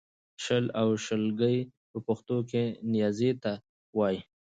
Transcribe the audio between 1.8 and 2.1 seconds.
په